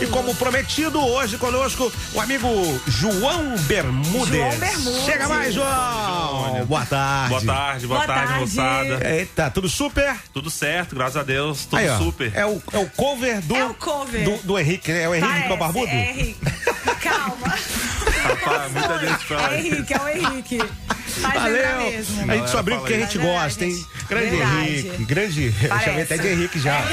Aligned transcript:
E 0.00 0.06
como 0.06 0.34
prometido, 0.34 0.98
hoje 0.98 1.36
conosco 1.36 1.92
o 2.14 2.20
amigo 2.20 2.48
João 2.86 3.54
Bermudes. 3.66 4.28
João 4.28 4.58
Bermudes. 4.58 5.04
Chega 5.04 5.28
mais, 5.28 5.52
João. 5.52 6.64
Boa 6.64 6.86
tarde. 6.86 7.28
Boa 7.28 7.44
tarde, 7.44 7.86
boa, 7.86 8.06
Boa 8.06 8.14
tarde, 8.14 8.40
moçada. 8.40 9.10
Eita, 9.10 9.50
tudo 9.50 9.68
super? 9.68 10.16
Tudo 10.32 10.50
certo, 10.50 10.94
graças 10.94 11.18
a 11.18 11.22
Deus, 11.22 11.66
tudo 11.66 11.78
Aí, 11.78 11.88
ó, 11.90 11.98
super. 11.98 12.32
É 12.34 12.46
o, 12.46 12.62
é 12.72 12.78
o 12.78 12.86
cover 12.88 13.42
do. 13.42 13.54
É 13.54 13.66
o 13.66 13.74
cover. 13.74 14.24
Do, 14.24 14.36
do 14.38 14.58
Henrique, 14.58 14.90
né? 14.90 15.02
É 15.02 15.08
o 15.08 15.14
Henrique 15.14 15.32
Parece, 15.32 15.48
do 15.48 15.56
Barbudo? 15.58 15.86
É 15.88 16.10
Henrique. 16.10 16.40
Calma. 17.02 17.54
Rapaz, 18.22 18.72
muita 18.72 18.98
gente 18.98 19.24
fala. 19.26 19.54
É 19.54 19.60
Henrique, 19.60 19.92
é 19.92 19.98
o 20.00 20.08
Henrique. 20.08 20.58
Faz 21.10 21.34
Valeu! 21.34 21.78
mesmo. 21.78 22.30
A 22.32 22.36
gente 22.36 22.50
só 22.50 22.62
brinca 22.62 22.80
porque 22.80 22.94
a 22.94 22.98
gente 23.00 23.18
Mas 23.18 23.26
gosta, 23.26 23.64
hein? 23.64 23.86
Grande 24.08 24.36
verdade. 24.36 24.58
Henrique. 24.68 25.04
Grande. 25.04 25.54
Eu 25.62 25.68
Parece. 25.68 25.84
chamei 25.86 26.02
até 26.02 26.18
de 26.18 26.28
Henrique 26.28 26.58
já. 26.60 26.80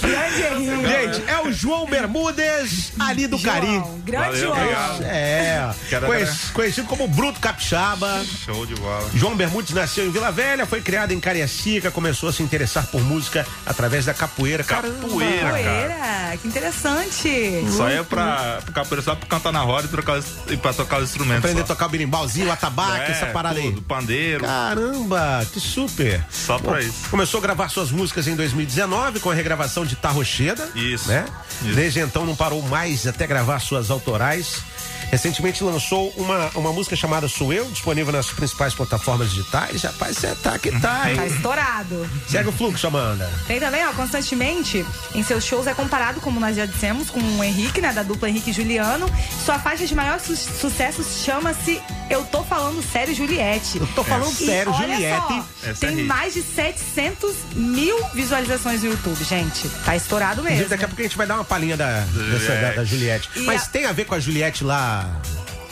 Grande 0.00 0.42
Henrique. 0.42 0.88
Gente, 0.88 1.30
é 1.30 1.40
o 1.40 1.52
João 1.52 1.86
Bermudes, 1.86 2.92
ali 2.98 3.26
do 3.26 3.38
Cari. 3.38 3.66
João, 3.66 3.98
grande 4.04 4.40
Valeu, 4.40 4.54
João. 4.54 5.02
É, 5.02 5.70
Quero 5.88 6.06
conhec- 6.06 6.22
agradecer. 6.24 6.52
conhecido 6.52 6.86
como 6.86 7.06
Bruto 7.08 7.40
Capixaba. 7.40 8.24
Show 8.44 8.66
de 8.66 8.74
bola. 8.76 9.10
João 9.14 9.34
Bermudes 9.36 9.74
nasceu 9.74 10.06
em 10.06 10.10
Vila 10.10 10.30
Velha, 10.30 10.66
foi 10.66 10.80
criado 10.80 11.12
em 11.12 11.20
Cariacica, 11.20 11.90
começou 11.90 12.28
a 12.28 12.32
se 12.32 12.42
interessar 12.42 12.86
por 12.86 13.02
música 13.02 13.46
através 13.66 14.04
da 14.04 14.14
capoeira. 14.14 14.62
Caramba. 14.64 15.00
Capoeira, 15.02 15.50
cara. 15.62 16.36
Que 16.40 16.48
interessante. 16.48 17.64
Só 17.76 17.88
é 17.88 18.02
pra, 18.02 18.60
pra 18.64 18.72
capoeira, 18.74 19.02
só 19.02 19.14
pra 19.14 19.26
cantar 19.28 19.52
na 19.52 19.60
roda 19.60 19.86
e, 19.86 19.90
trocar, 19.90 20.20
e 20.48 20.56
pra 20.56 20.72
tocar 20.72 20.98
os 20.98 21.04
instrumentos. 21.10 21.27
Aprender 21.36 21.60
a 21.60 21.64
tocar 21.64 21.86
o 21.86 21.88
birimbalzinho, 21.88 22.48
o 22.48 22.50
atabaque, 22.52 23.10
É, 23.10 23.14
essa 23.14 23.26
parada 23.26 23.60
tudo, 23.60 23.78
aí. 23.78 23.84
pandeiro, 23.84 24.44
Caramba, 24.44 25.46
que 25.52 25.60
super. 25.60 26.24
só 26.30 26.58
pra 26.58 26.72
Bom, 26.72 26.78
isso. 26.78 27.08
Começou 27.10 27.38
a 27.38 27.42
gravar 27.42 27.68
suas 27.68 27.90
músicas 27.90 28.26
em 28.26 28.34
2019 28.34 29.20
com 29.20 29.30
a 29.30 29.34
regravação 29.34 29.84
de 29.84 29.96
Tarrocheda. 29.96 30.70
Isso, 30.74 31.08
Né? 31.08 31.26
isso. 31.62 31.74
Desde 31.74 32.00
então 32.00 32.24
não 32.24 32.34
parou 32.36 32.62
mais 32.62 33.06
até 33.06 33.26
gravar 33.26 33.58
suas 33.60 33.90
autorais. 33.90 34.62
Recentemente 35.10 35.64
lançou 35.64 36.12
uma, 36.16 36.50
uma 36.54 36.72
música 36.72 36.94
chamada 36.94 37.28
Sou 37.28 37.52
Eu, 37.52 37.64
disponível 37.70 38.12
nas 38.12 38.26
principais 38.30 38.74
plataformas 38.74 39.30
digitais. 39.30 39.82
Rapaz, 39.82 40.18
você 40.18 40.34
tá 40.36 40.58
que 40.58 40.70
tá, 40.72 41.00
Tá 41.02 41.10
hein? 41.10 41.26
estourado. 41.26 42.08
Segue 42.28 42.48
o 42.50 42.52
fluxo, 42.52 42.86
Amanda. 42.86 43.30
Tem 43.46 43.58
também, 43.58 43.86
ó, 43.86 43.92
constantemente 43.92 44.84
em 45.14 45.22
seus 45.22 45.44
shows 45.44 45.66
é 45.66 45.72
comparado, 45.74 46.20
como 46.20 46.38
nós 46.38 46.54
já 46.56 46.66
dissemos, 46.66 47.08
com 47.08 47.20
o 47.20 47.42
Henrique, 47.44 47.80
né, 47.80 47.92
da 47.92 48.02
dupla 48.02 48.28
Henrique 48.28 48.50
e 48.50 48.52
Juliano. 48.52 49.10
Sua 49.44 49.58
faixa 49.58 49.86
de 49.86 49.94
maior 49.94 50.20
su 50.20 50.36
sucesso 50.36 51.02
chama-se 51.24 51.80
Eu 52.10 52.24
Tô 52.24 52.42
Falando 52.44 52.82
Sério, 52.82 53.14
Juliette. 53.14 53.78
Eu 53.78 53.86
tô 53.88 54.04
falando 54.04 54.30
E 54.32 54.46
sério, 54.46 54.72
olha 54.72 54.94
Juliette. 54.94 55.26
só, 55.26 55.44
é 55.64 55.72
tem 55.72 55.90
hit. 55.96 56.02
mais 56.06 56.34
de 56.34 56.42
700 56.42 57.34
mil 57.54 57.96
visualizações 58.14 58.82
no 58.82 58.90
YouTube, 58.90 59.24
gente. 59.24 59.68
Tá 59.84 59.96
estourado 59.96 60.42
mesmo. 60.42 60.68
Daqui 60.68 60.84
a 60.84 60.88
pouco 60.88 61.00
a 61.00 61.04
gente 61.04 61.16
vai 61.16 61.26
dar 61.26 61.36
uma 61.36 61.44
palhinha 61.44 61.76
da, 61.76 62.00
dessa, 62.00 62.12
Juliette. 62.12 62.60
da, 62.60 62.70
da 62.72 62.84
Juliette. 62.84 63.30
E 63.36 63.40
Mas 63.42 63.62
a- 63.62 63.66
tem 63.66 63.86
a 63.86 63.92
ver 63.92 64.04
com 64.04 64.14
a 64.14 64.20
Juliette 64.20 64.64
lá. 64.64 64.97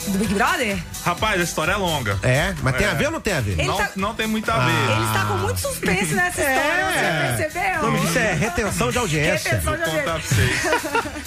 Do 0.07 0.17
Big 0.19 0.33
Brother? 0.33 0.77
Rapaz, 1.03 1.39
a 1.41 1.43
história 1.43 1.73
é 1.73 1.75
longa. 1.75 2.17
É? 2.23 2.53
Mas 2.61 2.75
tem 2.77 2.87
É. 2.87 2.91
a 2.91 2.93
ver 2.93 3.05
ou 3.07 3.11
não 3.11 3.19
tem 3.19 3.33
a 3.33 3.41
ver? 3.41 3.51
Ele 3.59 3.67
Não, 3.67 3.77
tá- 3.77 3.89
não 3.95 4.15
tem 4.15 4.25
muito 4.27 4.49
a 4.49 4.57
ver. 4.57 4.91
Ele 4.95 5.05
está 5.05 5.25
com 5.25 5.33
muito 5.35 5.59
suspense 5.59 6.13
nessa 6.13 6.39
história, 6.49 6.61
É. 6.61 7.35
você 7.35 7.43
percebeu? 7.43 7.79
O 7.79 7.83
nome 7.83 7.99
disso 7.99 8.17
é 8.19 8.33
retenção 8.33 8.91
de 8.91 8.97
audiência. 8.97 9.51
Retenção 9.51 9.75
Vou 9.75 9.85
contar 9.85 10.03
pra 10.03 10.13
vocês. 10.17 10.61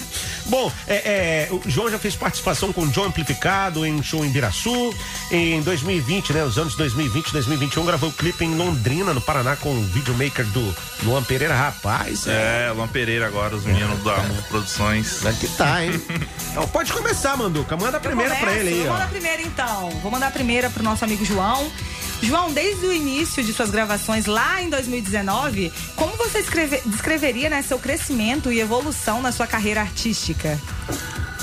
Bom, 0.51 0.69
é, 0.85 0.95
é, 0.95 1.47
o 1.49 1.61
João 1.65 1.89
já 1.89 1.97
fez 1.97 2.13
participação 2.13 2.73
com 2.73 2.81
o 2.81 2.87
John 2.89 3.05
Amplificado 3.05 3.85
em 3.85 3.93
um 3.93 4.03
show 4.03 4.25
em 4.25 4.29
Biraçu. 4.29 4.93
Em 5.31 5.61
2020, 5.61 6.33
né? 6.33 6.43
Os 6.43 6.57
anos 6.57 6.75
2020 6.75 7.29
e 7.29 7.31
2021, 7.31 7.85
gravou 7.85 8.09
o 8.09 8.11
clipe 8.11 8.43
em 8.43 8.53
Londrina, 8.57 9.13
no 9.13 9.21
Paraná, 9.21 9.55
com 9.55 9.69
o 9.69 9.81
videomaker 9.81 10.45
do 10.47 10.75
Luan 11.03 11.23
Pereira. 11.23 11.55
Rapaz, 11.55 12.27
é. 12.27 12.67
É, 12.67 12.71
Luan 12.73 12.89
Pereira 12.89 13.27
agora, 13.27 13.55
os 13.55 13.63
meninos 13.63 14.03
da 14.03 14.17
Mundo 14.17 14.43
Produções. 14.49 15.25
Aqui 15.25 15.47
tá, 15.47 15.85
hein? 15.85 15.91
Então 16.51 16.67
pode 16.67 16.91
começar, 16.91 17.37
Manduca. 17.37 17.77
Manda 17.77 17.95
a 17.95 17.99
primeira 18.01 18.35
pra 18.35 18.51
ele 18.51 18.69
aí, 18.71 18.79
Vou 18.79 18.89
mandar 18.91 19.03
ó. 19.03 19.07
a 19.07 19.09
primeira 19.09 19.41
então. 19.41 19.89
Vou 20.01 20.11
mandar 20.11 20.27
a 20.27 20.31
primeira 20.31 20.69
pro 20.69 20.83
nosso 20.83 21.05
amigo 21.05 21.23
João. 21.23 21.71
João, 22.21 22.53
desde 22.53 22.85
o 22.85 22.93
início 22.93 23.43
de 23.43 23.51
suas 23.51 23.69
gravações 23.71 24.25
lá 24.27 24.61
em 24.61 24.69
2019, 24.69 25.71
como 25.95 26.15
você 26.17 26.39
escreve- 26.39 26.81
descreveria 26.85 27.49
né, 27.49 27.61
seu 27.61 27.79
crescimento 27.79 28.51
e 28.51 28.59
evolução 28.59 29.21
na 29.21 29.31
sua 29.31 29.47
carreira 29.47 29.81
artística? 29.81 30.59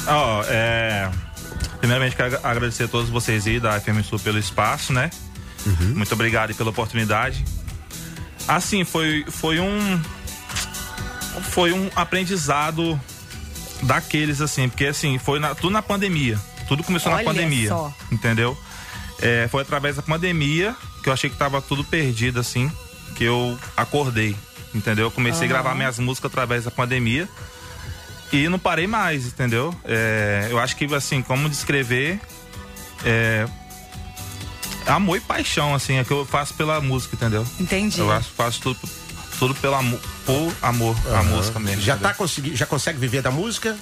Ó, 0.07 0.45
é. 0.49 1.11
Primeiramente, 1.81 2.17
quero 2.17 2.39
agradecer 2.45 2.85
a 2.85 2.89
todos 2.89 3.09
vocês 3.11 3.47
aí 3.47 3.59
da 3.61 3.79
FM 3.81 4.03
Sul 4.09 4.19
pelo 4.19 4.39
espaço, 4.39 4.93
né? 4.93 5.11
Muito 5.95 6.13
obrigado 6.15 6.55
pela 6.55 6.71
oportunidade. 6.71 7.45
Assim, 8.47 8.85
foi, 8.85 9.25
foi 9.29 9.61
um. 9.61 10.01
Foi 11.51 11.73
um 11.73 11.91
aprendizado 11.95 12.99
daqueles, 13.83 14.41
assim, 14.41 14.69
porque 14.69 14.87
assim, 14.87 15.19
foi 15.19 15.39
na- 15.39 15.55
tudo 15.55 15.71
na 15.73 15.83
pandemia. 15.83 16.39
Tudo 16.67 16.83
começou 16.83 17.13
Olha 17.13 17.23
na 17.23 17.31
pandemia. 17.31 17.69
só. 17.69 17.93
Entendeu? 18.11 18.59
É, 19.21 19.49
foi 19.49 19.63
através 19.63 19.97
da 19.97 20.03
pandemia 20.03 20.77
que 21.03 21.09
eu 21.09 21.13
achei 21.13 21.29
que 21.29 21.37
tava 21.37 21.61
tudo 21.61 21.83
perdido, 21.85 22.39
assim, 22.41 22.71
que 23.17 23.25
eu 23.25 23.59
acordei. 23.77 24.37
Entendeu? 24.75 25.07
Eu 25.07 25.11
comecei 25.11 25.47
a 25.47 25.49
gravar 25.49 25.75
minhas 25.75 25.99
músicas 25.99 26.31
através 26.31 26.65
da 26.65 26.71
pandemia. 26.71 27.29
E 28.33 28.49
não 28.49 28.59
parei 28.59 28.87
mais, 28.87 29.27
entendeu? 29.27 29.75
É, 29.85 30.49
eu 30.51 30.59
acho 30.59 30.77
que, 30.77 30.85
assim, 30.95 31.23
como 31.23 31.49
descrever. 31.49 32.21
É, 33.05 33.49
amor 34.87 35.17
e 35.17 35.21
paixão, 35.21 35.75
assim, 35.75 35.97
é 35.97 36.05
que 36.05 36.11
eu 36.11 36.25
faço 36.27 36.55
pela 36.55 36.81
música, 36.81 37.17
entendeu? 37.17 37.47
Entendi. 37.59 37.99
Eu 37.99 38.11
acho, 38.13 38.29
faço 38.31 38.61
tudo, 38.61 38.79
tudo 39.39 39.55
pelo 39.55 39.75
amor, 39.75 40.01
por 40.27 40.53
amor 40.63 40.97
à 41.15 41.23
música 41.23 41.59
mesmo. 41.59 41.81
Já, 41.83 41.95
entendeu? 41.95 42.11
tá 42.11 42.15
consegui, 42.15 42.57
já 42.57 42.67
consegue 42.67 42.99
viver 42.99 43.23
da 43.23 43.31
música? 43.31 43.77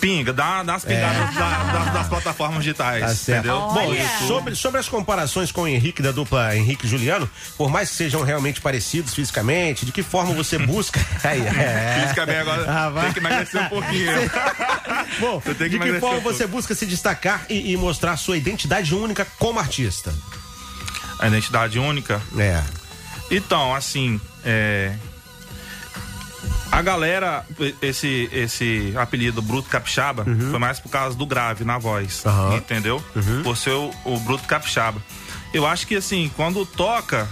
Pinga, 0.00 0.32
dá, 0.32 0.62
dá 0.62 0.74
as 0.74 0.84
pingadas 0.84 1.34
da- 1.34 1.62
das, 1.72 1.92
das 1.94 2.08
plataformas 2.08 2.58
digitais, 2.62 3.02
É. 3.02 3.06
Tá 3.06 3.14
certo. 3.14 3.38
entendeu? 3.46 3.60
Bom, 3.60 3.88
Olha. 3.88 4.08
sobre, 4.26 4.54
sobre 4.54 4.80
as 4.80 4.88
comparações 4.88 5.50
com 5.52 5.62
o 5.62 5.68
Henrique 5.68 6.02
da 6.02 6.10
dupla 6.12 6.54
Henrique 6.56 6.86
e 6.86 6.88
Juliano, 6.88 7.28
por 7.56 7.70
mais 7.70 7.90
que 7.90 7.96
sejam 7.96 8.22
realmente 8.22 8.60
parecidos 8.60 9.14
fisicamente, 9.14 9.86
de 9.86 9.92
que 9.92 10.02
forma 10.02 10.32
você 10.34 10.58
busca. 10.58 11.00
Aí, 11.24 11.40
é. 11.46 12.00
Fisicamente 12.02 12.38
agora 12.38 12.64
Ah, 12.68 13.00
tem 13.02 13.12
que 13.12 13.18
emagrecer 13.20 13.62
um 13.62 13.68
pouquinho. 13.68 14.12
Bom, 15.20 15.40
Você 15.40 15.54
tem 15.54 15.68
de 15.68 15.70
que 15.70 15.70
que 15.70 15.76
emagrecer 15.76 16.00
forma 16.00 16.18
um 16.18 16.20
você 16.22 16.46
busca 16.46 16.74
se 16.74 16.86
destacar 16.86 17.46
e, 17.48 17.72
e 17.72 17.76
mostrar 17.76 18.16
sua 18.16 18.36
identidade 18.36 18.94
única 18.94 19.26
como 19.38 19.58
artista? 19.58 20.12
A 21.18 21.28
identidade 21.28 21.78
única. 21.78 22.20
É. 22.36 22.62
Então, 23.30 23.74
assim, 23.74 24.20
é, 24.44 24.92
a 26.72 26.82
galera, 26.82 27.44
esse, 27.80 28.28
esse 28.32 28.92
apelido 28.96 29.40
Bruto 29.40 29.68
Capixaba 29.68 30.24
foi 30.50 30.58
mais 30.58 30.80
por 30.80 30.88
causa 30.88 31.16
do 31.16 31.24
grave 31.26 31.64
na 31.64 31.78
voz, 31.78 32.22
Uhum. 32.24 32.56
Entendeu? 32.56 33.04
Por 33.42 33.56
ser 33.56 33.70
o, 33.70 33.90
o 34.04 34.18
Bruto 34.20 34.44
Capixaba. 34.44 35.00
Eu 35.52 35.66
acho 35.66 35.86
que, 35.86 35.94
assim, 35.96 36.30
quando 36.36 36.66
toca, 36.66 37.28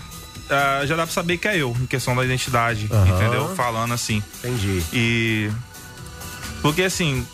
ah, 0.49 0.83
já 0.87 0.95
dá 0.95 1.05
pra 1.05 1.13
saber 1.13 1.39
que 1.39 1.49
é 1.49 1.57
eu, 1.57 1.77
em 1.81 1.87
questão 1.87 2.15
da 2.15 2.25
identidade, 2.25 2.85
entendeu? 2.85 3.55
Falando 3.57 3.93
assim. 3.95 4.23
Entendi. 4.45 4.83
E. 4.93 5.51
Porque, 6.61 6.83
assim, 6.83 7.27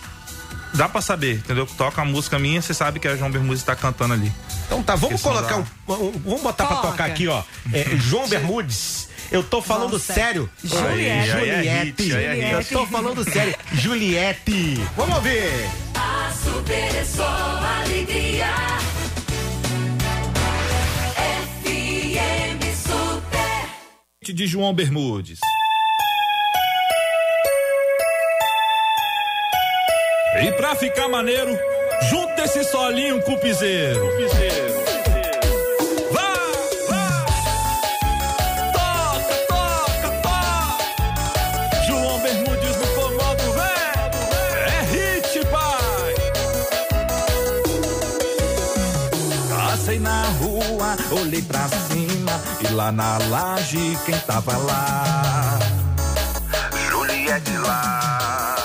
dá 0.73 0.89
pra 0.89 1.03
saber, 1.03 1.37
entendeu? 1.37 1.67
Toca 1.77 2.01
a 2.01 2.05
música 2.05 2.39
minha, 2.39 2.63
você 2.63 2.73
sabe 2.73 2.99
que 2.99 3.07
a 3.07 3.17
João 3.17 3.31
Bermudes 3.31 3.63
tá 3.63 3.77
cantando 3.77 4.15
ali. 4.15 4.33
Então 4.67 4.83
tá, 4.83 4.95
vamos 4.97 5.21
colocar 5.21 5.57
um, 5.59 5.63
da- 5.87 5.95
um- 5.95 6.13
Vamos 6.25 6.43
botar 6.43 6.67
pra 6.67 6.77
Toca. 6.77 6.89
tocar 6.93 7.05
aqui, 7.07 7.29
ó. 7.29 7.43
É, 7.73 7.85
João 7.97 8.27
Bermudes. 8.29 9.08
Eu 9.31 9.43
tô 9.43 9.61
falando 9.61 9.93
Nossa. 9.93 10.15
sério. 10.15 10.51
Juliette. 10.65 11.33
Aí, 12.15 12.27
aí 12.27 12.41
é 12.41 12.45
é. 12.45 12.55
Eu 12.55 12.65
tô 12.65 12.87
falando 12.87 13.23
sério. 13.31 13.55
Juliette. 13.75 14.75
Vamos 14.97 15.17
ouvir. 15.17 15.69
A 15.95 16.33
super 16.33 16.95
é 16.97 17.05
só 17.05 17.27
alegria. 17.83 18.47
FM 21.45 22.65
Super. 22.75 24.35
De 24.35 24.47
João 24.47 24.73
Bermudes. 24.73 25.39
E 30.43 30.53
pra 30.53 30.75
ficar 30.77 31.09
maneiro, 31.09 31.51
junta 32.11 32.45
esse 32.45 32.65
solinho 32.65 33.21
com 33.23 33.33
o 33.33 33.41
piseiro. 33.41 34.01
Vá, 34.01 34.48
pra 51.49 51.67
cima 51.69 52.33
e 52.61 52.73
lá 52.75 52.93
na 52.93 53.19
laje 53.31 53.99
quem 54.05 54.19
tava 54.21 54.57
lá? 54.57 55.59
Juliette 56.89 57.57
lá. 57.59 58.57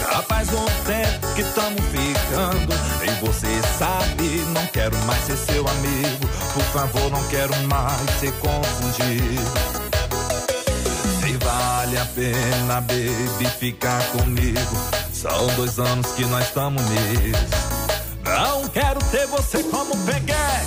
Já 0.00 0.22
faz 0.22 0.48
um 0.52 0.64
tempo 0.86 1.34
que 1.34 1.42
tamo 1.54 1.76
ficando. 1.90 2.72
E 3.02 3.26
você 3.26 3.60
sabe, 3.78 4.44
não 4.54 4.66
quero 4.68 4.96
mais 5.04 5.22
ser 5.24 5.36
seu 5.36 5.66
amigo. 5.68 6.28
Por 6.54 6.64
favor, 6.72 7.10
não 7.10 7.22
quero 7.28 7.54
mais 7.64 8.10
ser 8.20 8.32
confundido. 8.34 9.76
Vale 11.46 11.98
a 11.98 12.04
pena, 12.06 12.80
baby, 12.80 13.46
ficar 13.60 14.02
comigo. 14.06 14.76
São 15.12 15.46
dois 15.54 15.78
anos 15.78 16.10
que 16.12 16.24
nós 16.24 16.44
estamos 16.44 16.82
nisso. 16.82 17.75
Quero 18.76 19.00
ter 19.10 19.26
você 19.28 19.62
como 19.62 19.96
peguete. 20.04 20.65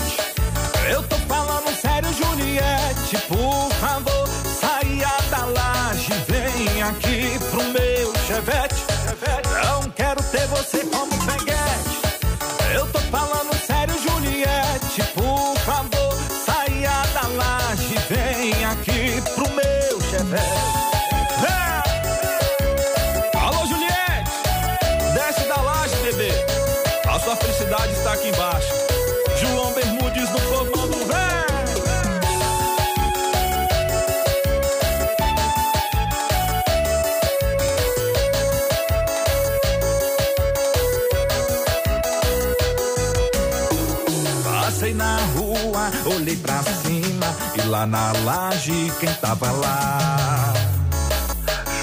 Lá 47.80 47.86
na 47.86 48.12
laje 48.26 48.92
quem 49.00 49.14
tava 49.16 49.52
lá? 49.52 50.54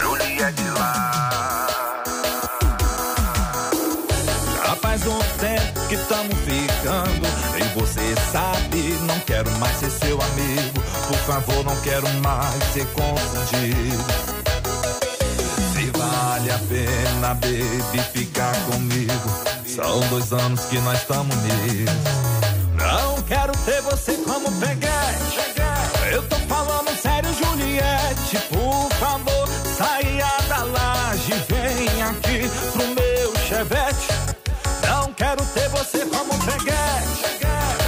Juliette 0.00 0.68
lá. 0.78 1.66
Já 4.64 4.76
faz 4.76 5.06
um 5.06 5.18
tempo 5.38 5.88
que 5.88 5.96
tamo 5.96 6.34
ficando? 6.34 7.26
E 7.56 7.78
você 7.78 8.14
sabe, 8.30 8.98
não 9.06 9.18
quero 9.20 9.50
mais 9.52 9.76
ser 9.78 9.90
seu 9.90 10.20
amigo. 10.20 10.82
Por 11.08 11.18
favor, 11.18 11.64
não 11.64 11.76
quero 11.80 12.08
mais 12.20 12.62
ser 12.72 12.86
confundido 12.88 14.36
vale 15.96 16.50
a 16.50 16.58
pena, 16.58 17.34
baby, 17.34 18.02
ficar 18.12 18.54
comigo. 18.66 19.56
São 19.66 20.00
dois 20.08 20.32
anos 20.32 20.64
que 20.66 20.78
nós 20.78 20.98
estamos 20.98 21.36
nisso 21.36 21.92
Não 22.74 23.22
quero 23.22 23.52
ter 23.64 23.82
você 23.82 24.12
como 24.24 24.50
peguete 24.52 25.55
Eu 26.12 26.22
tô 26.28 26.36
falando 26.36 26.90
sério, 27.00 27.32
Juliette 27.34 28.38
Por 28.48 28.90
favor, 28.98 29.48
saia 29.76 30.30
da 30.48 30.62
laje 30.64 31.32
Vem 31.48 32.02
aqui 32.02 32.48
pro 32.72 32.86
meu 32.88 33.36
chevette 33.46 34.36
não 34.86 35.12
quero 35.14 35.44
ter 35.46 35.68
você 35.70 35.98
como 36.06 36.32
peguete. 36.44 37.42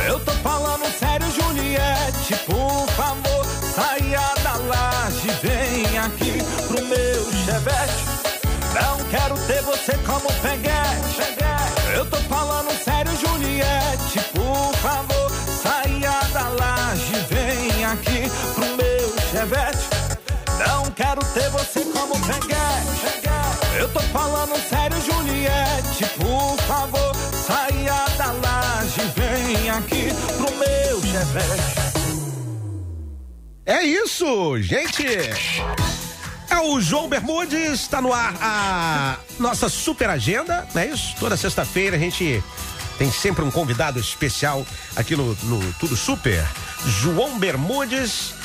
Eu 0.06 0.18
tô 0.20 0.32
falando 0.32 0.84
sério, 0.98 1.26
Juliette. 1.30 2.34
Por 2.44 2.86
favor, 2.96 3.46
saia 3.74 4.34
da 4.42 4.56
laje. 4.56 5.28
Vem 5.42 5.98
aqui 5.98 6.42
pro 6.66 6.84
meu 6.84 7.32
chevette. 7.44 8.04
Não 8.74 9.04
quero 9.10 9.38
ter 9.46 9.62
você 9.62 9.92
como 9.98 10.28
peguete. 10.42 11.07
Como 21.98 22.14
peguete. 22.26 23.78
Eu 23.78 23.88
tô 23.88 24.00
falando 24.00 24.56
sério, 24.68 24.96
Juliette. 25.02 26.04
Por 26.16 26.56
favor, 26.62 27.14
saia 27.46 28.04
da 28.16 28.32
laje. 28.32 29.00
Vem 29.16 29.70
aqui 29.70 30.08
pro 30.36 30.56
meu 30.56 31.00
chevette. 31.02 31.88
É 33.66 33.82
isso, 33.82 34.60
gente! 34.62 35.04
É 36.50 36.58
o 36.60 36.80
João 36.80 37.08
Bermudes, 37.08 37.80
está 37.80 38.00
no 38.00 38.10
ar 38.12 38.34
a 38.40 39.18
nossa 39.38 39.68
super 39.68 40.08
agenda, 40.08 40.66
não 40.74 40.80
é 40.80 40.86
isso? 40.86 41.14
Toda 41.20 41.36
sexta-feira 41.36 41.96
a 41.96 41.98
gente 41.98 42.42
tem 42.96 43.12
sempre 43.12 43.44
um 43.44 43.50
convidado 43.50 44.00
especial 44.00 44.66
aqui 44.96 45.14
no, 45.14 45.34
no 45.44 45.72
Tudo 45.74 45.94
Super. 45.94 46.42
João 46.86 47.38
Bermudes. 47.38 48.37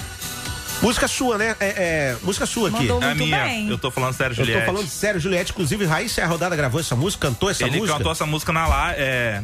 Música 0.82 1.08
sua, 1.08 1.38
né? 1.38 1.56
É, 1.60 1.66
é, 1.68 2.18
música 2.24 2.46
sua 2.46 2.68
aqui. 2.70 2.80
Mandou 2.80 3.02
É 3.04 3.12
a 3.12 3.16
minha. 3.16 3.44
bem. 3.46 3.70
Eu 3.70 3.78
tô 3.78 3.90
falando 3.90 4.14
sério, 4.14 4.34
Eu 4.34 4.38
Juliette. 4.46 4.66
tô 4.66 4.72
falando 4.74 4.88
sério, 4.90 5.20
Juliette. 5.20 5.52
Inclusive, 5.52 5.86
Raíssa 5.86 6.26
Rodada 6.26 6.56
gravou 6.56 6.80
essa 6.80 6.96
música, 6.96 7.28
cantou 7.28 7.50
essa 7.50 7.64
Ele 7.64 7.78
música. 7.78 7.98
cantou 7.98 8.12
essa 8.12 8.26
música 8.26 8.52
na 8.52 8.68
live, 8.68 9.02
é, 9.02 9.42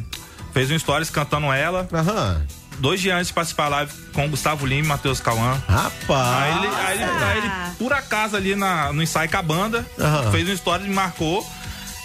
fez 0.54 0.70
um 0.70 0.78
stories 0.78 1.10
cantando 1.10 1.52
ela. 1.54 1.88
Aham. 1.94 2.42
Dois 2.80 3.02
dias 3.02 3.16
antes 3.16 3.28
de 3.28 3.34
participar 3.34 3.64
da 3.70 3.76
live 3.78 3.92
com 4.14 4.26
o 4.26 4.30
Gustavo 4.30 4.66
Lima 4.66 4.86
e 4.86 4.88
Matheus 4.88 5.20
Cauã. 5.20 5.62
Rapaz. 5.68 6.44
Aí 6.44 6.58
ele, 6.58 6.76
aí, 6.76 7.02
ele, 7.02 7.24
aí 7.24 7.38
ele, 7.40 7.52
por 7.78 7.92
acaso, 7.94 8.36
ali 8.38 8.56
na, 8.56 8.92
no 8.94 9.04
ensaio 9.04 9.30
com 9.30 9.38
a 9.38 9.42
banda, 9.42 9.86
Aham. 10.00 10.32
fez 10.32 10.48
um 10.48 10.54
story, 10.54 10.84
me 10.84 10.94
marcou. 10.94 11.46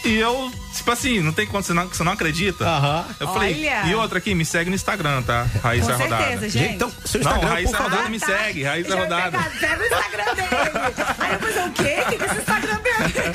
E 0.04 0.16
eu, 0.18 0.52
tipo 0.74 0.90
assim, 0.90 1.20
não 1.20 1.32
tem 1.32 1.46
quanto 1.46 1.64
você 1.66 1.72
não, 1.72 1.88
você 1.88 2.04
não 2.04 2.12
acredita? 2.12 2.64
Aham. 2.66 3.06
Eu 3.18 3.26
falei, 3.28 3.54
Olha. 3.54 3.86
e 3.86 3.94
outra 3.94 4.18
aqui, 4.18 4.34
me 4.34 4.44
segue 4.44 4.68
no 4.68 4.76
Instagram, 4.76 5.22
tá? 5.22 5.46
Raíssa 5.62 5.94
Com 5.94 6.02
Rodada. 6.02 6.22
certeza, 6.24 6.48
gente. 6.50 6.62
Gente, 6.64 6.74
então, 6.74 6.92
seu 7.06 7.22
Não, 7.22 7.30
Instagram, 7.32 7.48
Raíssa 7.54 7.70
por 7.70 7.76
favor. 7.78 7.90
Rodada 7.92 8.08
me 8.10 8.20
segue, 8.20 8.62
Raíssa 8.64 8.90
Já 8.90 8.96
Rodada. 8.96 9.38
pegar, 9.38 9.50
Pega 9.60 9.82
o 9.82 9.86
Instagram 9.86 10.34
dele. 10.34 10.48
Aí 11.18 11.32
eu 11.32 11.38
falei, 11.40 11.68
o 11.68 11.72
quê? 11.72 11.96
O 12.04 12.10
que 12.10 12.16
que 12.18 12.22
é 12.22 12.26
esse 12.26 12.38
Instagram 12.38 12.76
dele? 12.76 13.34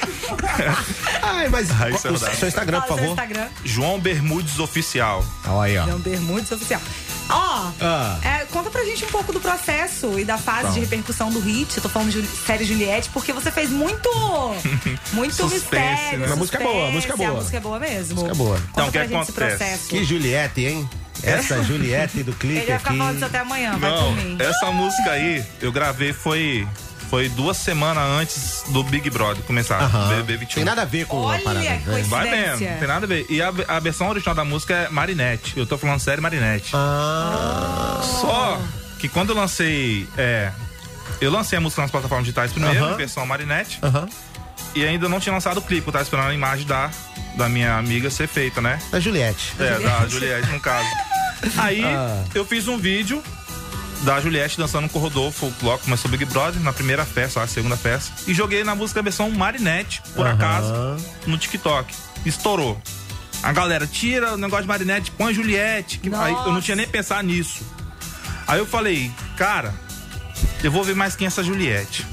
Ai, 1.23 1.47
mas 1.49 1.69
Raíssa 1.71 2.09
o- 2.09 2.13
Rodada. 2.13 2.35
seu 2.35 2.47
Instagram, 2.47 2.81
por 2.81 2.88
Fala 2.89 2.99
seu 3.01 3.09
favor. 3.09 3.23
Instagram. 3.23 3.47
João 3.65 3.99
Bermudes 3.99 4.59
Oficial. 4.59 5.25
Olha 5.47 5.71
aí, 5.71 5.77
ó. 5.79 5.85
João 5.85 5.99
Bermudes 5.99 6.51
Oficial. 6.51 6.81
Ó, 7.29 7.71
Ah. 7.81 8.17
é, 8.24 8.45
conta 8.45 8.69
pra 8.69 8.83
gente 8.83 9.05
um 9.05 9.09
pouco 9.09 9.31
do 9.31 9.39
processo 9.39 10.19
e 10.19 10.25
da 10.25 10.38
fase 10.38 10.74
de 10.74 10.79
repercussão 10.79 11.29
do 11.31 11.39
hit. 11.39 11.77
Eu 11.77 11.83
tô 11.83 11.89
falando 11.89 12.09
de 12.12 12.25
série 12.25 12.65
Juliette, 12.65 13.09
porque 13.09 13.31
você 13.31 13.51
fez 13.51 13.69
muito. 13.69 14.09
Muito 15.13 15.33
Suspense, 15.36 15.53
mistério. 15.55 16.19
né? 16.19 16.31
A 16.31 16.36
música 16.36 16.57
é 16.59 16.63
boa, 16.63 16.88
a 16.88 16.91
música 16.91 17.13
é 17.13 17.17
suspense, 17.17 17.17
boa. 17.17 17.29
A 17.29 17.41
música 17.41 17.57
é 17.57 17.59
boa 17.59 17.79
mesmo. 17.79 18.15
música 18.15 18.31
é 18.31 18.36
boa. 18.36 18.55
Conta 18.55 18.69
Então, 18.71 18.88
o 18.88 18.91
que 18.91 18.98
acontece? 19.00 19.88
Que 19.88 20.03
Juliette, 20.03 20.65
hein? 20.65 20.89
Essa 21.24 21.62
Juliette 21.63 22.24
do 22.24 22.31
clipe 22.33 22.59
Ele 22.59 22.65
vai 22.67 22.77
ficar 22.77 22.89
aqui. 22.91 22.98
falando 23.00 23.15
isso 23.17 23.25
até 23.25 23.39
amanhã, 23.39 23.77
vai 23.77 23.91
por 23.91 24.01
Não, 24.01 24.12
mim. 24.13 24.38
essa 24.39 24.71
música 24.71 25.12
aí 25.12 25.43
eu 25.62 25.71
gravei 25.71 26.13
foi 26.13 26.65
foi 27.09 27.27
duas 27.29 27.57
semanas 27.57 28.03
antes 28.21 28.63
do 28.69 28.83
Big 28.83 29.09
Brother 29.09 29.43
começar, 29.43 29.81
Aham. 29.81 30.09
BBB 30.09 30.37
21. 30.37 30.55
Tem 30.55 30.63
nada 30.65 30.83
a 30.83 30.85
ver 30.85 31.05
com 31.07 31.17
Olha 31.17 31.39
a 31.39 31.41
parada. 31.41 31.65
né? 31.65 31.81
Vai 32.07 32.29
mesmo, 32.29 32.57
tem 32.79 32.87
nada 32.87 33.05
a 33.05 33.07
ver. 33.07 33.25
E 33.29 33.41
a, 33.41 33.51
a 33.67 33.79
versão 33.79 34.07
original 34.09 34.35
da 34.35 34.45
música 34.45 34.73
é 34.73 34.89
Marinette. 34.89 35.57
Eu 35.57 35.65
tô 35.65 35.77
falando 35.77 35.99
sério 35.99 36.21
Marinette. 36.21 36.71
Ah, 36.75 37.99
Só 38.21 38.59
que 38.99 39.07
quando 39.07 39.29
eu 39.31 39.35
lancei. 39.35 40.07
É, 40.17 40.51
eu 41.21 41.31
lancei 41.31 41.57
a 41.57 41.61
música 41.61 41.81
nas 41.81 41.91
plataformas 41.91 42.25
digitais 42.25 42.51
primeiro, 42.51 42.83
Aham. 42.83 42.93
em 42.93 42.97
versão 42.97 43.25
Marinette. 43.25 43.79
aham. 43.83 44.07
E 44.75 44.85
ainda 44.85 45.09
não 45.09 45.19
tinha 45.19 45.33
lançado 45.33 45.57
o 45.57 45.61
clipe. 45.63 45.87
Eu 45.87 45.91
tava 45.93 46.03
esperando 46.03 46.29
a 46.29 46.33
imagem 46.33 46.65
da, 46.67 46.91
da 47.35 47.49
minha 47.49 47.75
amiga 47.77 48.09
ser 48.11 48.27
feita, 48.27 48.61
né? 48.61 48.77
Da 48.91 48.99
Juliette. 48.99 49.53
É, 49.59 49.79
da 49.79 50.07
Juliette, 50.07 50.47
no 50.51 50.59
caso. 50.59 50.87
Aí 51.57 51.83
Ah. 51.83 52.23
eu 52.35 52.45
fiz 52.45 52.67
um 52.67 52.77
vídeo 52.77 53.23
da 54.03 54.20
Juliette 54.22 54.58
dançando 54.58 54.88
com 54.89 55.00
o 55.00 55.01
Rodolfo, 55.01 55.53
logo 55.62 55.84
começou 55.84 56.08
o 56.08 56.12
Big 56.12 56.25
Brother, 56.25 56.62
na 56.62 56.72
primeira 56.72 57.06
festa, 57.06 57.39
na 57.39 57.48
segunda 57.48 57.75
festa. 57.75 58.13
E 58.27 58.34
joguei 58.34 58.63
na 58.63 58.75
música 58.75 59.01
versão 59.01 59.29
Marinette, 59.29 60.01
por 60.15 60.25
uhum. 60.25 60.32
acaso, 60.32 60.74
no 61.25 61.38
TikTok. 61.38 61.94
Estourou. 62.25 62.82
A 63.41 63.51
galera 63.53 63.88
tira 63.88 64.34
o 64.34 64.38
negócio 64.38 64.63
de 64.63 64.68
Marinette, 64.68 65.12
põe 65.12 65.34
Juliette. 65.34 66.00
Que... 66.00 66.13
Aí, 66.13 66.34
eu 66.34 66.51
não 66.51 66.62
tinha 66.62 66.75
nem 66.75 66.88
pensado 66.88 67.24
nisso. 67.24 67.65
Aí 68.48 68.60
eu 68.60 68.65
falei, 68.65 69.12
cara, 69.38 69.74
eu 70.63 70.72
vou 70.72 70.84
ver 70.84 70.96
mais 70.96 71.15
quem 71.15 71.25
é 71.25 71.27
essa 71.27 71.44
Juliette. 71.44 72.06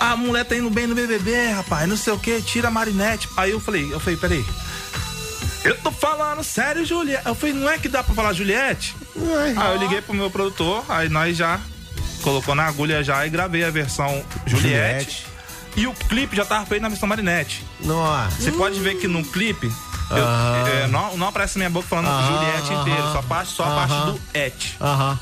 Ah, 0.00 0.12
a 0.12 0.16
mulher 0.16 0.44
tá 0.44 0.56
indo 0.56 0.70
bem 0.70 0.86
no 0.86 0.94
BBB, 0.94 1.50
rapaz, 1.50 1.88
não 1.88 1.96
sei 1.96 2.12
o 2.12 2.18
que, 2.18 2.40
tira 2.40 2.68
a 2.68 2.70
Marinette. 2.70 3.28
Aí 3.36 3.50
eu 3.50 3.60
falei, 3.60 3.92
eu 3.92 4.00
falei, 4.00 4.16
peraí, 4.16 4.44
eu 5.64 5.76
tô 5.78 5.90
falando 5.90 6.42
sério, 6.42 6.84
Juliette. 6.84 7.26
Eu 7.26 7.34
falei, 7.34 7.54
não 7.54 7.68
é 7.68 7.78
que 7.78 7.88
dá 7.88 8.02
pra 8.02 8.14
falar 8.14 8.32
Juliette? 8.32 8.96
Aí 9.56 9.72
eu 9.72 9.78
liguei 9.78 10.00
pro 10.00 10.14
meu 10.14 10.30
produtor, 10.30 10.84
aí 10.88 11.08
nós 11.08 11.36
já 11.36 11.60
colocou 12.22 12.54
na 12.54 12.64
agulha 12.64 13.02
já 13.02 13.26
e 13.26 13.30
gravei 13.30 13.64
a 13.64 13.70
versão 13.70 14.24
Juliette. 14.46 15.22
Juliette. 15.22 15.26
E 15.76 15.86
o 15.86 15.92
clipe 15.92 16.36
já 16.36 16.44
tava 16.44 16.66
feito 16.66 16.82
na 16.82 16.88
versão 16.88 17.08
Marinette. 17.08 17.64
Nossa. 17.80 18.40
Você 18.40 18.52
pode 18.52 18.80
ver 18.80 18.96
que 18.96 19.06
no 19.06 19.24
clipe 19.24 19.70
Eu- 20.10 20.24
Ah. 20.26 20.64
é, 20.68 20.86
não, 20.88 21.16
não 21.16 21.28
aparece 21.28 21.56
na 21.56 21.60
minha 21.60 21.70
boca 21.70 21.86
falando 21.88 22.06
Aham, 22.08 22.26
Juliette 22.38 22.72
inteiro, 22.74 23.12
só, 23.12 23.22
parte, 23.22 23.52
só 23.52 23.62
a 23.64 23.74
parte 23.86 23.94
do 24.12 24.20
et, 24.34 24.76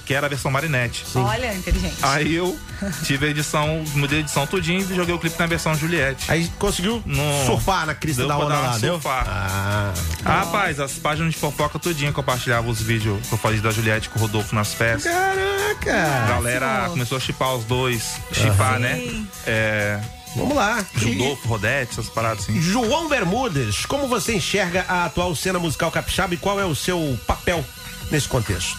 que 0.07 0.15
era 0.15 0.27
a 0.27 0.29
versão 0.31 0.51
Marinette. 0.51 1.05
Olha, 1.15 1.55
inteligente. 1.55 1.97
Aí 2.03 2.35
eu 2.35 2.59
tive 3.05 3.27
a 3.27 3.29
edição, 3.31 3.85
mudei 3.95 4.19
a 4.19 4.21
edição 4.23 4.47
tudinho 4.47 4.81
e 4.81 4.95
joguei 4.97 5.15
o 5.15 5.19
clipe 5.19 5.39
na 5.39 5.47
versão 5.47 5.75
Juliette. 5.75 6.31
Aí 6.31 6.51
conseguiu 6.59 7.03
No- 7.05 7.47
surfar 7.47 7.87
na 7.87 7.95
crista 7.95 8.27
da 8.27 8.37
onda 8.39 8.55
lá, 8.59 8.79
deu? 8.79 8.95
surfar. 8.95 9.25
Ah, 9.29 9.93
Ah, 10.25 10.39
rapaz, 10.41 10.81
as 10.81 10.93
páginas 10.93 11.35
de 11.35 11.39
fofoca 11.39 11.79
tudinho 11.79 12.13
compartilhavam 12.13 12.71
os 12.71 12.81
vídeos 12.81 13.27
que 13.27 13.33
eu 13.35 13.39
falei 13.39 13.61
da 13.61 13.71
Juliette 13.71 14.09
com 14.09 14.19
o 14.19 14.23
Rodolfo 14.23 14.55
nas 14.55 14.73
festas. 14.75 15.13
A 15.13 15.75
caraca! 15.75 16.29
galera 16.29 16.87
começou 16.91 17.19
a 17.19 17.21
chipar 17.21 17.55
os 17.55 17.65
dois. 17.65 18.15
Chipar, 18.33 18.79
né? 18.79 18.97
Sim. 18.97 19.29
É. 19.47 20.01
Vamos 20.37 20.57
lá. 20.57 20.85
Rodolfo, 20.95 21.49
Rodete, 21.49 21.93
essas 21.93 22.09
paradas 22.09 22.45
assim. 22.45 22.61
João 22.61 23.09
Bermudes, 23.09 23.87
como 23.87 24.07
você 24.09 24.35
enxerga 24.35 24.85
a 24.89 25.07
atual 25.07 25.35
cena 25.35 25.59
musical 25.59 25.91
capixaba 25.91 26.35
e 26.35 26.37
qual 26.37 26.61
é 26.61 26.65
o 26.65 26.75
seu 26.75 27.19
papel 27.27 27.65
nesse 28.11 28.29
contexto? 28.29 28.79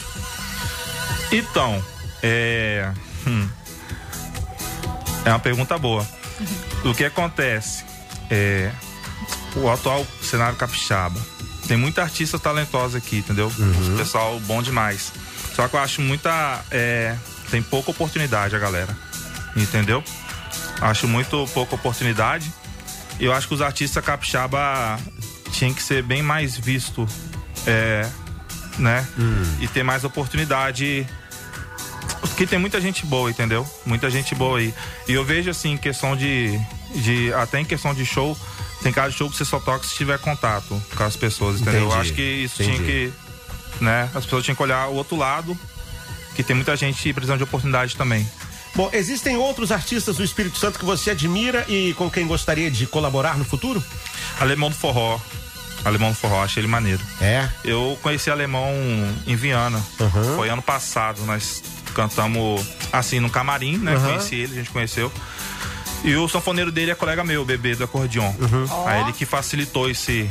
Então, 1.32 1.84
é. 2.24 2.92
hum, 3.28 3.48
é 5.26 5.30
uma 5.30 5.40
pergunta 5.40 5.78
boa. 5.78 6.08
O 6.84 6.94
que 6.94 7.06
acontece? 7.06 7.84
É. 8.30 8.72
O 9.56 9.70
atual 9.70 10.06
cenário 10.22 10.56
capixaba. 10.56 11.20
Tem 11.68 11.78
muita 11.78 12.02
artista 12.02 12.40
talentosa 12.40 12.98
aqui, 12.98 13.18
entendeu? 13.18 13.52
Uhum. 13.58 13.94
O 13.94 13.98
pessoal 13.98 14.40
bom 14.42 14.62
demais. 14.62 15.12
Só 15.56 15.68
que 15.68 15.76
eu 15.76 15.80
acho 15.80 16.02
muita. 16.02 16.64
é, 16.72 17.16
tem 17.52 17.62
pouca 17.62 17.92
oportunidade 17.92 18.56
a 18.56 18.60
galera. 18.60 18.96
Entendeu? 19.56 20.04
Acho 20.82 21.08
muito 21.08 21.48
pouca 21.54 21.76
oportunidade. 21.76 22.52
Eu 23.20 23.34
acho 23.34 23.48
que 23.48 23.54
os 23.54 23.62
artistas 23.62 24.04
capixaba 24.04 24.98
tinham 25.52 25.74
que 25.74 25.84
ser 25.84 26.02
bem 26.04 26.22
mais 26.22 26.58
visto. 26.58 27.08
É, 27.68 28.10
né? 28.78 29.06
E 29.60 29.68
ter 29.68 29.84
mais 29.84 30.04
oportunidade 30.04 31.06
porque 32.40 32.48
tem 32.48 32.60
muita 32.60 32.80
gente 32.80 33.06
boa, 33.06 33.30
entendeu? 33.30 33.68
Muita 33.86 34.10
gente 34.10 34.34
boa 34.34 34.60
aí. 34.60 34.74
E 35.08 35.14
eu 35.14 35.26
vejo 35.26 35.50
assim, 35.50 35.74
em 35.74 35.78
questão 35.78 36.16
de, 36.16 36.58
de. 36.96 37.34
Até 37.34 37.60
em 37.60 37.66
questão 37.66 37.94
de 37.94 38.06
show, 38.06 38.38
tem 38.82 38.92
cada 38.92 39.12
show 39.12 39.30
que 39.30 39.36
você 39.36 39.44
só 39.44 39.60
toca 39.60 39.86
se 39.86 39.96
tiver 39.96 40.18
contato 40.20 40.82
com 40.96 41.04
as 41.04 41.16
pessoas, 41.18 41.60
entendeu? 41.60 41.82
Entendi, 41.82 41.96
Eu 41.96 42.02
acho 42.02 42.14
que 42.14 42.22
isso 42.22 42.62
entendi. 42.64 42.78
tinha 42.78 42.88
que. 42.88 43.84
Né? 43.84 44.10
As 44.14 44.24
pessoas 44.24 44.44
tinham 44.46 44.56
que 44.56 44.64
olhar 44.64 44.88
o 44.88 44.96
outro 44.96 45.18
lado, 45.18 45.58
que 46.36 46.42
tem 46.42 46.56
muita 46.56 46.76
gente 46.76 47.12
precisando 47.14 47.38
de 47.38 47.44
oportunidade 47.44 47.96
também. 47.96 48.26
Bom, 48.76 48.90
existem 48.94 49.36
outros 49.36 49.72
artistas 49.72 50.18
do 50.18 50.24
Espírito 50.24 50.58
Santo 50.58 50.80
que 50.80 50.86
você 50.86 51.12
admira 51.12 51.66
e 51.68 51.94
com 51.96 52.10
quem 52.10 52.28
gostaria 52.28 52.70
de 52.70 52.86
colaborar 52.86 53.38
no 53.38 53.44
futuro? 53.44 53.84
Alemão 54.40 54.70
do 54.70 54.76
Forró. 54.76 55.20
Alemão 55.84 56.12
do 56.12 56.16
Forró, 56.16 56.44
achei 56.44 56.62
ele 56.62 56.68
maneiro. 56.68 57.02
É. 57.22 57.48
Eu 57.64 57.98
conheci 58.02 58.30
alemão 58.30 58.70
em 59.26 59.36
Viana. 59.36 59.82
Foi 60.36 60.50
ano 60.50 60.62
passado. 60.62 61.22
Nós 61.26 61.64
cantamos 61.94 62.66
assim 62.92 63.20
no 63.20 63.30
camarim, 63.30 63.78
né? 63.78 63.96
Uhum. 63.96 64.04
Conheci 64.04 64.36
ele, 64.36 64.54
a 64.54 64.58
gente 64.58 64.70
conheceu. 64.70 65.12
E 66.04 66.16
o 66.16 66.28
sanfoneiro 66.30 66.72
dele 66.72 66.92
é 66.92 66.96
colega 66.96 67.24
meu, 67.24 67.42
o 67.42 67.46
bebê 67.46 67.76
do 67.76 67.84
acordeon. 67.84 68.32
Aí 68.86 69.02
ele 69.02 69.14
que 69.14 69.26
facilitou 69.26 69.90
esse. 69.90 70.30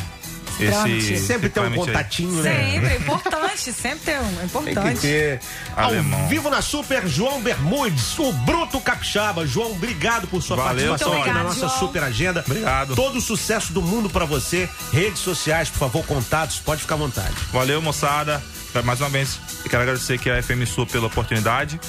Esse 0.64 1.18
Sempre 1.18 1.48
tem 1.48 1.62
um 1.62 1.74
contatinho, 1.74 2.42
né? 2.42 2.72
Sempre, 2.72 2.88
é 2.88 2.96
importante, 2.96 3.72
sempre 3.72 3.98
tem 4.04 4.18
um, 4.18 4.26
é 4.26 4.34
Tem 4.36 4.44
importante. 4.44 4.94
que 4.94 5.00
ter. 5.00 5.40
Alemão. 5.76 6.20
Ao 6.20 6.28
vivo 6.28 6.50
na 6.50 6.62
Super, 6.62 7.06
João 7.06 7.40
Bermudes, 7.40 8.18
o 8.18 8.32
Bruto 8.32 8.80
Capixaba. 8.80 9.46
João, 9.46 9.72
obrigado 9.72 10.26
por 10.26 10.42
sua 10.42 10.56
Valeu, 10.56 10.88
participação 10.90 11.22
aqui 11.22 11.32
na 11.32 11.44
nossa 11.44 11.60
João. 11.60 11.78
Super 11.78 12.02
Agenda. 12.02 12.44
Obrigado. 12.46 12.94
Todo 12.94 13.16
o 13.16 13.20
sucesso 13.20 13.72
do 13.72 13.82
mundo 13.82 14.10
pra 14.10 14.24
você. 14.24 14.68
Redes 14.92 15.20
sociais, 15.20 15.68
por 15.68 15.78
favor, 15.78 16.04
contatos, 16.04 16.58
pode 16.58 16.82
ficar 16.82 16.94
à 16.94 16.98
vontade. 16.98 17.34
Valeu, 17.52 17.80
moçada. 17.80 18.42
Mais 18.84 19.00
uma 19.00 19.08
vez, 19.08 19.40
eu 19.64 19.70
quero 19.70 19.82
agradecer 19.82 20.14
aqui 20.14 20.30
a 20.30 20.42
FM 20.42 20.64
Sub 20.66 20.90
pela 20.90 21.06
oportunidade. 21.06 21.80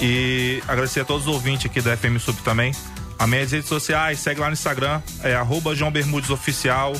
E 0.00 0.62
agradecer 0.66 1.00
a 1.00 1.04
todos 1.04 1.26
os 1.26 1.34
ouvintes 1.34 1.66
aqui 1.66 1.80
da 1.80 1.96
FM 1.96 2.18
Sub 2.18 2.40
também. 2.42 2.72
As 3.18 3.28
minhas 3.28 3.52
redes 3.52 3.68
sociais, 3.68 4.18
segue 4.20 4.40
lá 4.40 4.46
no 4.46 4.54
Instagram, 4.54 5.02
é 5.22 5.34
arroba 5.34 5.74
João 5.74 5.90
Bermudes 5.90 6.30
Oficial. 6.30 6.94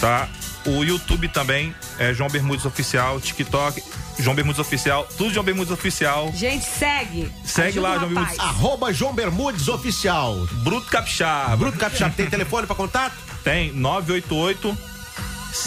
Tá? 0.00 0.28
O 0.66 0.82
YouTube 0.82 1.28
também 1.28 1.74
é 1.98 2.12
João 2.12 2.28
Bermudes 2.28 2.64
Oficial, 2.64 3.20
TikTok, 3.20 3.82
João 4.18 4.34
Bermudes 4.34 4.58
Oficial, 4.58 5.06
tudo 5.16 5.32
João 5.32 5.44
Bermudes 5.44 5.72
Oficial. 5.72 6.32
Gente, 6.34 6.64
segue. 6.64 7.30
Segue 7.44 7.78
Ajuda 7.78 7.88
lá, 7.88 7.98
João. 7.98 8.08
Bermudes. 8.12 8.38
Arroba 8.38 8.92
João 8.92 9.14
Bermudes 9.14 9.68
Oficial. 9.68 10.34
Bruto 10.64 10.88
Capixaba. 10.88 11.56
Bruto 11.56 11.78
Capixaba, 11.78 12.12
tem 12.16 12.26
telefone 12.26 12.66
pra 12.66 12.74
contato? 12.74 13.14
Tem 13.44 13.72
988 13.72 14.76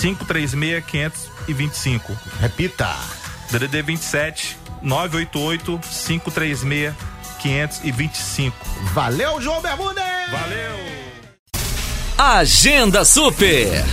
536 0.02 0.84
525. 0.86 2.18
Repita. 2.42 2.96
DDD 3.52 3.82
27 3.82 4.58
988 4.82 5.80
536 5.80 6.94
525. 7.42 8.56
Valeu, 8.94 9.42
João 9.42 9.62
Bermudes! 9.62 10.04
Valeu! 10.30 10.78
Agenda 12.18 13.06
Super. 13.06 13.86